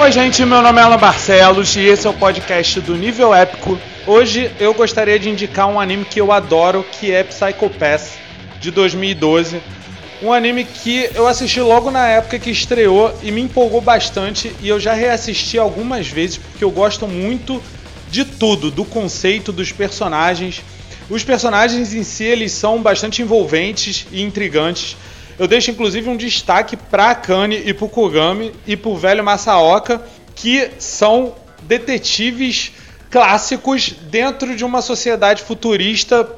Oi, 0.00 0.12
gente, 0.12 0.44
meu 0.46 0.62
nome 0.62 0.78
é 0.78 0.84
Alan 0.84 0.96
Barcelos 0.96 1.74
e 1.74 1.80
esse 1.80 2.06
é 2.06 2.10
o 2.10 2.14
podcast 2.14 2.80
do 2.82 2.94
Nível 2.94 3.34
Épico. 3.34 3.76
Hoje 4.06 4.48
eu 4.60 4.72
gostaria 4.72 5.18
de 5.18 5.28
indicar 5.28 5.66
um 5.66 5.80
anime 5.80 6.04
que 6.04 6.20
eu 6.20 6.30
adoro, 6.30 6.86
que 6.92 7.10
é 7.10 7.24
Psycho 7.24 7.68
Pass, 7.68 8.12
de 8.60 8.70
2012. 8.70 9.60
Um 10.22 10.32
anime 10.32 10.64
que 10.64 11.10
eu 11.16 11.26
assisti 11.26 11.60
logo 11.60 11.90
na 11.90 12.06
época 12.06 12.38
que 12.38 12.48
estreou 12.48 13.12
e 13.24 13.32
me 13.32 13.40
empolgou 13.40 13.80
bastante 13.80 14.54
e 14.62 14.68
eu 14.68 14.78
já 14.78 14.94
reassisti 14.94 15.58
algumas 15.58 16.06
vezes 16.06 16.36
porque 16.38 16.62
eu 16.62 16.70
gosto 16.70 17.08
muito 17.08 17.60
de 18.08 18.24
tudo, 18.24 18.70
do 18.70 18.84
conceito, 18.84 19.50
dos 19.50 19.72
personagens. 19.72 20.62
Os 21.10 21.24
personagens 21.24 21.92
em 21.92 22.04
si 22.04 22.22
eles 22.22 22.52
são 22.52 22.80
bastante 22.80 23.20
envolventes 23.20 24.06
e 24.12 24.22
intrigantes. 24.22 24.96
Eu 25.38 25.46
deixo 25.46 25.70
inclusive 25.70 26.08
um 26.08 26.16
destaque 26.16 26.76
para 26.76 27.10
Akane 27.10 27.62
e 27.64 27.72
para 27.72 27.88
Kugami 27.88 28.52
e 28.66 28.76
para 28.76 28.90
o 28.90 28.96
velho 28.96 29.22
Masaoka, 29.22 30.02
que 30.34 30.70
são 30.78 31.34
detetives 31.62 32.72
clássicos 33.10 33.90
dentro 33.90 34.54
de 34.56 34.64
uma 34.64 34.82
sociedade 34.82 35.42
futurista 35.42 36.28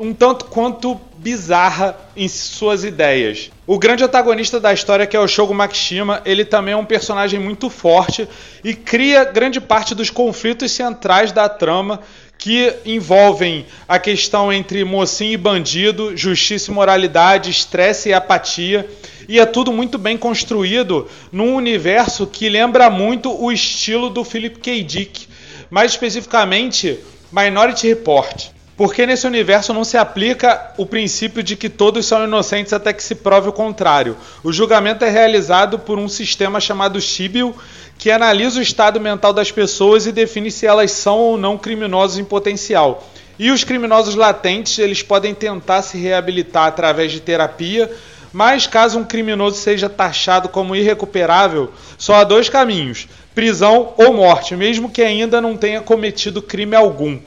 um 0.00 0.14
tanto 0.14 0.46
quanto 0.46 0.98
bizarra 1.18 1.94
em 2.16 2.26
suas 2.26 2.84
ideias. 2.84 3.50
O 3.66 3.78
grande 3.78 4.02
antagonista 4.02 4.58
da 4.58 4.72
história, 4.72 5.06
que 5.06 5.14
é 5.14 5.20
o 5.20 5.28
Shogo 5.28 5.52
Makishima, 5.52 6.22
ele 6.24 6.42
também 6.42 6.72
é 6.72 6.76
um 6.76 6.86
personagem 6.86 7.38
muito 7.38 7.68
forte 7.68 8.26
e 8.64 8.72
cria 8.72 9.24
grande 9.24 9.60
parte 9.60 9.94
dos 9.94 10.08
conflitos 10.08 10.72
centrais 10.72 11.32
da 11.32 11.50
trama 11.50 12.00
que 12.40 12.74
envolvem 12.86 13.66
a 13.86 13.98
questão 13.98 14.50
entre 14.50 14.82
mocinho 14.82 15.34
e 15.34 15.36
bandido, 15.36 16.16
justiça 16.16 16.70
e 16.70 16.74
moralidade, 16.74 17.50
estresse 17.50 18.08
e 18.08 18.14
apatia. 18.14 18.88
E 19.28 19.38
é 19.38 19.44
tudo 19.44 19.70
muito 19.70 19.98
bem 19.98 20.16
construído 20.16 21.06
num 21.30 21.54
universo 21.54 22.26
que 22.26 22.48
lembra 22.48 22.88
muito 22.88 23.30
o 23.30 23.52
estilo 23.52 24.08
do 24.08 24.24
Philip 24.24 24.58
K. 24.58 24.82
Dick, 24.82 25.28
mais 25.68 25.92
especificamente 25.92 26.98
Minority 27.30 27.88
Report. 27.88 28.59
Porque 28.80 29.04
nesse 29.04 29.26
universo 29.26 29.74
não 29.74 29.84
se 29.84 29.98
aplica 29.98 30.72
o 30.78 30.86
princípio 30.86 31.42
de 31.42 31.54
que 31.54 31.68
todos 31.68 32.06
são 32.06 32.24
inocentes 32.24 32.72
até 32.72 32.94
que 32.94 33.02
se 33.02 33.14
prove 33.14 33.50
o 33.50 33.52
contrário. 33.52 34.16
O 34.42 34.50
julgamento 34.50 35.04
é 35.04 35.10
realizado 35.10 35.78
por 35.78 35.98
um 35.98 36.08
sistema 36.08 36.58
chamado 36.62 36.98
Shibiu, 36.98 37.54
que 37.98 38.10
analisa 38.10 38.58
o 38.58 38.62
estado 38.62 38.98
mental 38.98 39.34
das 39.34 39.52
pessoas 39.52 40.06
e 40.06 40.12
define 40.12 40.50
se 40.50 40.64
elas 40.64 40.92
são 40.92 41.18
ou 41.18 41.36
não 41.36 41.58
criminosos 41.58 42.16
em 42.16 42.24
potencial. 42.24 43.06
E 43.38 43.50
os 43.50 43.64
criminosos 43.64 44.14
latentes, 44.14 44.78
eles 44.78 45.02
podem 45.02 45.34
tentar 45.34 45.82
se 45.82 45.98
reabilitar 45.98 46.66
através 46.66 47.12
de 47.12 47.20
terapia, 47.20 47.92
mas 48.32 48.66
caso 48.66 48.98
um 48.98 49.04
criminoso 49.04 49.58
seja 49.58 49.90
taxado 49.90 50.48
como 50.48 50.74
irrecuperável, 50.74 51.70
só 51.98 52.14
há 52.14 52.24
dois 52.24 52.48
caminhos: 52.48 53.08
prisão 53.34 53.92
ou 53.98 54.14
morte, 54.14 54.56
mesmo 54.56 54.88
que 54.88 55.02
ainda 55.02 55.38
não 55.38 55.54
tenha 55.54 55.82
cometido 55.82 56.40
crime 56.40 56.74
algum. 56.74 57.20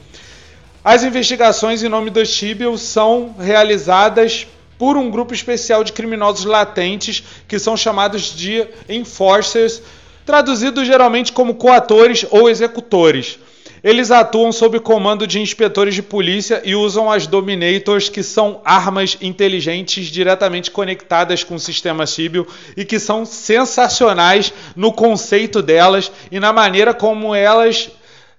As 0.84 1.02
investigações 1.02 1.82
em 1.82 1.88
nome 1.88 2.10
do 2.10 2.26
Chibiel 2.26 2.76
são 2.76 3.34
realizadas 3.38 4.46
por 4.78 4.98
um 4.98 5.10
grupo 5.10 5.32
especial 5.32 5.82
de 5.82 5.94
criminosos 5.94 6.44
latentes 6.44 7.24
que 7.48 7.58
são 7.58 7.74
chamados 7.74 8.36
de 8.36 8.66
enforcers, 8.86 9.80
traduzidos 10.26 10.86
geralmente 10.86 11.32
como 11.32 11.54
coatores 11.54 12.26
ou 12.30 12.50
executores. 12.50 13.38
Eles 13.82 14.10
atuam 14.10 14.52
sob 14.52 14.78
comando 14.78 15.26
de 15.26 15.40
inspetores 15.40 15.94
de 15.94 16.02
polícia 16.02 16.60
e 16.66 16.74
usam 16.74 17.10
as 17.10 17.26
Dominators, 17.26 18.10
que 18.10 18.22
são 18.22 18.60
armas 18.62 19.16
inteligentes 19.22 20.08
diretamente 20.08 20.70
conectadas 20.70 21.42
com 21.42 21.54
o 21.54 21.60
sistema 21.60 22.04
Chibiel 22.04 22.46
e 22.76 22.84
que 22.84 22.98
são 22.98 23.24
sensacionais 23.24 24.52
no 24.76 24.92
conceito 24.92 25.62
delas 25.62 26.12
e 26.30 26.38
na 26.38 26.52
maneira 26.52 26.92
como 26.92 27.34
elas 27.34 27.90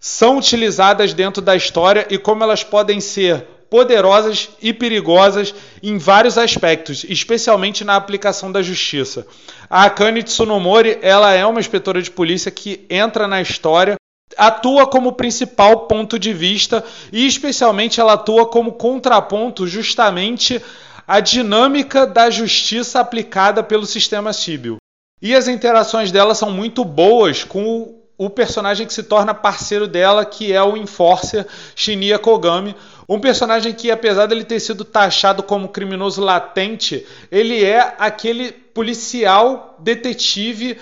são 0.06 0.38
utilizadas 0.38 1.16
dentro 1.16 1.42
da 1.42 1.56
história 1.56 2.06
e 2.12 2.20
como 2.20 2.44
elas 2.44 2.64
podem 2.64 3.02
ser 3.02 3.42
poderosas 3.72 4.50
e 4.62 4.72
perigosas 4.72 5.52
em 5.82 5.98
vários 5.98 6.38
aspectos, 6.38 7.04
especialmente 7.10 7.84
na 7.84 7.96
aplicação 7.96 8.52
da 8.52 8.62
justiça. 8.62 9.26
A 9.68 9.86
Akane 9.86 10.22
Tsunomori, 10.22 11.00
ela 11.02 11.34
é 11.34 11.44
uma 11.44 11.60
inspetora 11.60 12.04
de 12.04 12.12
polícia 12.12 12.52
que 12.52 12.86
entra 12.88 13.28
na 13.28 13.42
história, 13.42 13.96
atua 14.38 14.86
como 14.86 15.14
principal 15.14 15.88
ponto 15.88 16.20
de 16.20 16.32
vista 16.32 16.84
e 17.12 17.26
especialmente 17.26 18.00
ela 18.00 18.14
atua 18.14 18.46
como 18.46 18.74
contraponto 18.74 19.66
justamente 19.66 20.62
à 21.08 21.20
dinâmica 21.20 22.06
da 22.06 22.30
justiça 22.30 23.00
aplicada 23.00 23.64
pelo 23.64 23.88
sistema 23.88 24.32
Sibyl. 24.34 24.78
E 25.20 25.34
as 25.34 25.48
interações 25.48 26.12
dela 26.12 26.36
são 26.36 26.52
muito 26.52 26.86
boas 26.86 27.44
com 27.44 28.05
o 28.18 28.30
personagem 28.30 28.88
que 28.88 28.94
se 28.94 29.04
torna 29.04 29.34
parceiro 29.34 29.88
dela, 29.88 30.26
que 30.26 30.54
é 30.54 30.62
o 30.64 30.78
Enforcer 30.78 31.46
Shinya 31.76 32.18
Kogami. 32.18 32.76
Um 33.08 33.20
personagem 33.20 33.74
que, 33.74 33.92
apesar 33.92 34.26
dele 34.26 34.44
ter 34.44 34.60
sido 34.60 34.86
taxado 34.86 35.44
como 35.44 35.70
criminoso 35.70 36.22
latente, 36.22 37.06
ele 37.32 37.64
é 37.64 37.96
aquele 38.00 38.52
policial 38.52 39.76
detetive 39.80 40.78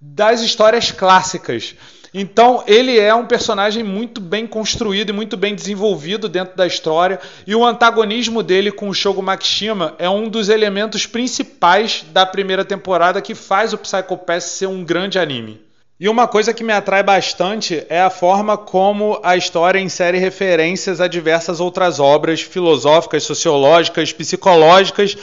das 0.00 0.40
histórias 0.40 0.90
clássicas. 0.90 1.74
Então, 2.12 2.64
ele 2.66 2.98
é 2.98 3.14
um 3.14 3.26
personagem 3.26 3.84
muito 3.84 4.20
bem 4.20 4.46
construído 4.46 5.10
e 5.10 5.12
muito 5.12 5.36
bem 5.36 5.54
desenvolvido 5.54 6.28
dentro 6.28 6.56
da 6.56 6.66
história, 6.66 7.20
e 7.46 7.54
o 7.54 7.64
antagonismo 7.64 8.42
dele 8.42 8.72
com 8.72 8.88
o 8.88 8.94
Shogo 8.94 9.22
Makishima 9.22 9.94
é 9.98 10.08
um 10.08 10.28
dos 10.28 10.48
elementos 10.48 11.06
principais 11.06 12.06
da 12.10 12.24
primeira 12.24 12.64
temporada 12.64 13.20
que 13.20 13.34
faz 13.34 13.74
o 13.74 13.78
Psycho 13.78 14.16
Pass 14.16 14.44
ser 14.44 14.66
um 14.66 14.82
grande 14.82 15.18
anime. 15.18 15.67
E 16.00 16.08
uma 16.08 16.28
coisa 16.28 16.54
que 16.54 16.62
me 16.62 16.72
atrai 16.72 17.02
bastante 17.02 17.84
é 17.88 18.00
a 18.00 18.08
forma 18.08 18.56
como 18.56 19.18
a 19.20 19.36
história 19.36 19.80
insere 19.80 20.16
referências 20.16 21.00
a 21.00 21.08
diversas 21.08 21.58
outras 21.58 21.98
obras 21.98 22.40
filosóficas, 22.40 23.24
sociológicas, 23.24 24.12
psicológicas 24.12 25.16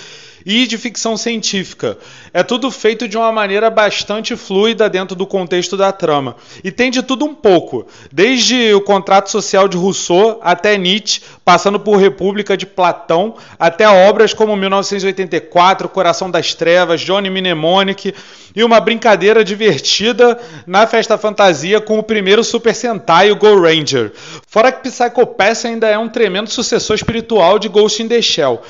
e 0.46 0.68
de 0.68 0.78
ficção 0.78 1.18
científica. 1.18 1.98
É 2.32 2.44
tudo 2.44 2.70
feito 2.70 3.08
de 3.08 3.18
uma 3.18 3.32
maneira 3.32 3.70
bastante 3.70 4.36
fluida 4.36 4.88
dentro 4.88 5.16
do 5.16 5.26
contexto 5.26 5.76
da 5.76 5.92
trama. 5.92 6.36
E 6.64 6.72
tem 6.72 6.92
de 6.92 7.02
tudo 7.02 7.26
um 7.26 7.34
pouco, 7.34 7.88
desde 8.12 8.74
o 8.74 8.82
contrato 8.82 9.32
social 9.32 9.68
de 9.68 9.76
Rousseau 9.76 10.40
até 10.44 10.78
Nietzsche, 10.78 11.22
passando 11.44 11.80
por 11.80 11.98
República 11.98 12.56
de 12.56 12.66
Platão, 12.66 13.36
até 13.58 13.88
obras 13.88 14.34
como 14.34 14.56
1984, 14.56 15.90
Coração 15.90 16.30
das 16.30 16.54
Trevas, 16.54 17.02
Johnny 17.02 17.30
Mnemonic 17.30 18.14
e 18.56 18.64
uma 18.64 18.80
brincadeira 18.80 19.44
divertida 19.44 20.40
na 20.66 20.88
festa 20.88 21.18
fantasia 21.18 21.82
com 21.82 22.00
o 22.00 22.04
primeiro 22.04 22.44
Super 22.44 22.74
Sentai, 22.74 23.32
o 23.32 23.36
Go 23.36 23.60
Ranger. 23.60 24.12
Fora 24.48 24.72
que 24.72 24.90
Psycho 24.90 25.26
Pass 25.26 25.66
ainda 25.66 25.88
é 25.88 25.98
um 25.98 26.08
tremendo 26.08 26.50
sucessor 26.50 26.96
espiritual 26.96 27.60
de 27.60 27.68
Ghost 27.68 28.02
in 28.02 28.08
the 28.08 28.22
Shell. 28.22 28.62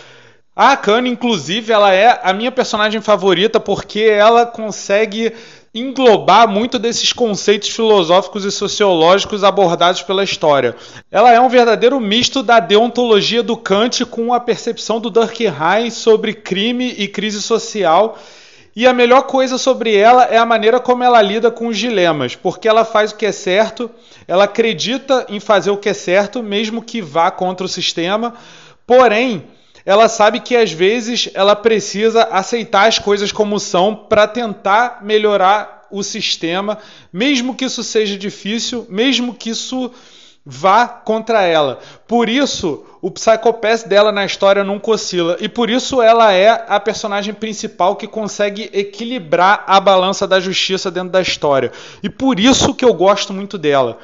A 0.56 0.72
Akane, 0.72 1.10
inclusive, 1.10 1.74
ela 1.74 1.94
é 1.94 2.18
a 2.24 2.32
minha 2.32 2.50
personagem 2.50 3.02
favorita 3.02 3.60
porque 3.60 4.00
ela 4.00 4.46
consegue 4.46 5.34
englobar 5.74 6.48
muito 6.48 6.80
desses 6.80 7.12
conceitos 7.12 7.68
filosóficos 7.68 8.46
e 8.46 8.52
sociológicos 8.52 9.44
abordados 9.44 10.02
pela 10.02 10.24
história. 10.24 10.74
Ela 11.12 11.34
é 11.34 11.42
um 11.42 11.50
verdadeiro 11.50 12.00
misto 12.00 12.42
da 12.42 12.62
deontologia 12.62 13.44
do 13.44 13.58
Kant 13.58 14.06
com 14.06 14.34
a 14.34 14.40
percepção 14.40 15.02
do 15.02 15.10
Durkheim 15.10 15.90
sobre 15.92 16.34
crime 16.34 16.96
e 16.98 17.06
crise 17.10 17.42
social. 17.42 18.18
E 18.74 18.88
a 18.88 18.94
melhor 18.94 19.24
coisa 19.24 19.58
sobre 19.58 19.94
ela 19.94 20.24
é 20.24 20.38
a 20.38 20.46
maneira 20.46 20.80
como 20.80 21.04
ela 21.04 21.22
lida 21.22 21.52
com 21.52 21.68
os 21.68 21.78
dilemas, 21.78 22.34
porque 22.34 22.68
ela 22.68 22.86
faz 22.86 23.12
o 23.12 23.18
que 23.18 23.26
é 23.26 23.32
certo, 23.34 23.92
ela 24.26 24.46
acredita 24.46 25.26
em 25.28 25.42
fazer 25.42 25.72
o 25.72 25.78
que 25.78 25.90
é 25.90 25.94
certo, 25.94 26.42
mesmo 26.42 26.82
que 26.82 27.02
vá 27.02 27.30
contra 27.30 27.66
o 27.66 27.70
sistema, 27.70 28.34
porém 28.88 29.44
ela 29.86 30.10
sabe 30.10 30.40
que 30.40 30.56
às 30.56 30.72
vezes 30.72 31.30
ela 31.34 31.56
precisa 31.56 32.24
aceitar 32.24 32.88
as 32.88 32.98
coisas 32.98 33.32
como 33.32 33.60
são 33.60 33.96
para 33.96 34.28
tentar 34.28 35.00
melhorar 35.04 35.86
o 35.92 36.02
sistema, 36.02 36.80
mesmo 37.14 37.56
que 37.56 37.66
isso 37.66 37.84
seja 37.84 38.18
difícil, 38.18 38.86
mesmo 38.90 39.34
que 39.34 39.52
isso 39.52 39.92
vá 40.44 40.88
contra 40.88 41.44
ela. 41.44 41.80
Por 42.08 42.28
isso, 42.28 42.86
o 43.02 43.12
Psychopath 43.12 43.88
dela 43.88 44.12
na 44.12 44.26
história 44.26 44.64
nunca 44.64 44.92
oscila. 44.92 45.38
E 45.40 45.48
por 45.48 45.70
isso 45.70 46.02
ela 46.02 46.34
é 46.34 46.66
a 46.68 46.80
personagem 46.80 47.34
principal 47.34 47.96
que 47.96 48.08
consegue 48.08 48.70
equilibrar 48.74 49.64
a 49.68 49.80
balança 49.80 50.28
da 50.28 50.40
justiça 50.40 50.90
dentro 50.90 51.10
da 51.10 51.22
história. 51.22 51.72
E 52.02 52.10
por 52.10 52.40
isso 52.40 52.74
que 52.74 52.86
eu 52.86 52.94
gosto 52.94 53.34
muito 53.34 53.58
dela. 53.58 54.00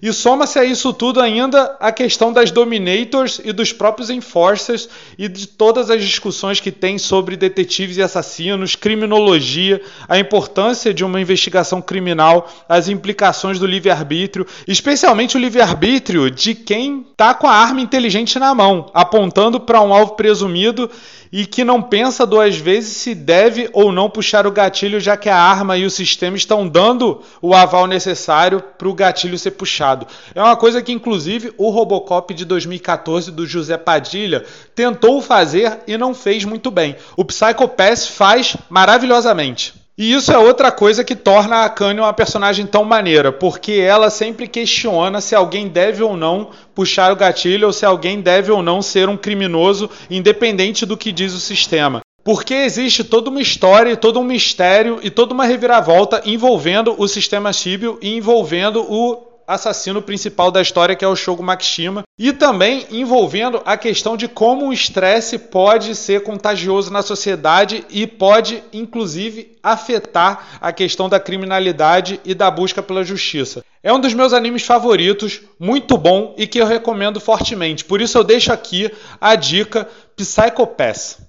E 0.00 0.12
soma-se 0.12 0.58
a 0.58 0.64
isso 0.64 0.92
tudo 0.92 1.20
ainda 1.20 1.76
a 1.80 1.90
questão 1.90 2.32
das 2.32 2.50
Dominators 2.50 3.40
e 3.42 3.52
dos 3.52 3.72
próprios 3.72 4.10
Enforcers 4.10 4.88
e 5.18 5.28
de 5.28 5.46
todas 5.46 5.90
as 5.90 6.02
discussões 6.02 6.60
que 6.60 6.70
tem 6.70 6.98
sobre 6.98 7.36
detetives 7.36 7.96
e 7.96 8.02
assassinos, 8.02 8.76
criminologia, 8.76 9.80
a 10.08 10.18
importância 10.18 10.92
de 10.92 11.04
uma 11.04 11.20
investigação 11.20 11.80
criminal, 11.80 12.50
as 12.68 12.88
implicações 12.88 13.58
do 13.58 13.66
livre-arbítrio, 13.66 14.46
especialmente 14.66 15.36
o 15.36 15.40
livre-arbítrio 15.40 16.30
de 16.30 16.54
quem 16.54 17.06
está 17.10 17.32
com 17.32 17.46
a 17.46 17.54
arma 17.54 17.80
inteligente 17.80 18.25
na 18.34 18.52
mão, 18.52 18.90
apontando 18.92 19.60
para 19.60 19.80
um 19.80 19.94
alvo 19.94 20.14
presumido 20.14 20.90
e 21.32 21.46
que 21.46 21.64
não 21.64 21.82
pensa 21.82 22.26
duas 22.26 22.56
vezes 22.56 22.96
se 22.96 23.14
deve 23.14 23.68
ou 23.72 23.92
não 23.92 24.10
puxar 24.10 24.46
o 24.46 24.50
gatilho, 24.50 25.00
já 25.00 25.16
que 25.16 25.28
a 25.28 25.36
arma 25.36 25.76
e 25.76 25.84
o 25.84 25.90
sistema 25.90 26.36
estão 26.36 26.66
dando 26.66 27.22
o 27.40 27.54
aval 27.54 27.86
necessário 27.86 28.62
para 28.76 28.88
o 28.88 28.94
gatilho 28.94 29.38
ser 29.38 29.52
puxado. 29.52 30.06
É 30.34 30.42
uma 30.42 30.56
coisa 30.56 30.82
que, 30.82 30.92
inclusive, 30.92 31.52
o 31.56 31.70
Robocop 31.70 32.32
de 32.34 32.44
2014 32.44 33.30
do 33.30 33.46
José 33.46 33.76
Padilha 33.76 34.44
tentou 34.74 35.20
fazer 35.22 35.80
e 35.86 35.96
não 35.96 36.14
fez 36.14 36.44
muito 36.44 36.70
bem. 36.70 36.96
O 37.16 37.24
Psycho 37.24 37.68
Pass 37.68 38.08
faz 38.08 38.56
maravilhosamente. 38.68 39.85
E 39.98 40.12
isso 40.12 40.30
é 40.30 40.36
outra 40.36 40.70
coisa 40.70 41.02
que 41.02 41.16
torna 41.16 41.64
a 41.64 41.70
Kanye 41.70 42.00
uma 42.00 42.12
personagem 42.12 42.66
tão 42.66 42.84
maneira, 42.84 43.32
porque 43.32 43.72
ela 43.72 44.10
sempre 44.10 44.46
questiona 44.46 45.22
se 45.22 45.34
alguém 45.34 45.68
deve 45.68 46.02
ou 46.02 46.14
não 46.14 46.50
puxar 46.74 47.10
o 47.10 47.16
gatilho 47.16 47.66
ou 47.66 47.72
se 47.72 47.86
alguém 47.86 48.20
deve 48.20 48.52
ou 48.52 48.62
não 48.62 48.82
ser 48.82 49.08
um 49.08 49.16
criminoso, 49.16 49.88
independente 50.10 50.84
do 50.84 50.98
que 50.98 51.10
diz 51.10 51.32
o 51.32 51.40
sistema. 51.40 52.00
Porque 52.22 52.52
existe 52.52 53.04
toda 53.04 53.30
uma 53.30 53.40
história, 53.40 53.96
todo 53.96 54.20
um 54.20 54.24
mistério 54.24 54.98
e 55.02 55.08
toda 55.08 55.32
uma 55.32 55.46
reviravolta 55.46 56.20
envolvendo 56.26 56.94
o 56.98 57.08
sistema 57.08 57.50
Shibio 57.50 57.98
e 58.02 58.16
envolvendo 58.16 58.82
o 58.82 59.35
assassino 59.46 60.02
principal 60.02 60.50
da 60.50 60.60
história, 60.60 60.96
que 60.96 61.04
é 61.04 61.08
o 61.08 61.16
Shogo 61.16 61.42
Makishima, 61.42 62.02
e 62.18 62.32
também 62.32 62.86
envolvendo 62.90 63.62
a 63.64 63.76
questão 63.76 64.16
de 64.16 64.26
como 64.26 64.66
o 64.66 64.72
estresse 64.72 65.38
pode 65.38 65.94
ser 65.94 66.22
contagioso 66.22 66.92
na 66.92 67.02
sociedade 67.02 67.84
e 67.90 68.06
pode, 68.06 68.62
inclusive, 68.72 69.56
afetar 69.62 70.58
a 70.60 70.72
questão 70.72 71.08
da 71.08 71.20
criminalidade 71.20 72.20
e 72.24 72.34
da 72.34 72.50
busca 72.50 72.82
pela 72.82 73.04
justiça. 73.04 73.64
É 73.82 73.92
um 73.92 74.00
dos 74.00 74.14
meus 74.14 74.32
animes 74.32 74.64
favoritos, 74.64 75.42
muito 75.60 75.96
bom 75.96 76.34
e 76.36 76.46
que 76.46 76.58
eu 76.58 76.66
recomendo 76.66 77.20
fortemente. 77.20 77.84
Por 77.84 78.00
isso 78.00 78.18
eu 78.18 78.24
deixo 78.24 78.52
aqui 78.52 78.90
a 79.20 79.36
dica 79.36 79.88
Psycho 80.16 80.66
Pass. 80.66 81.25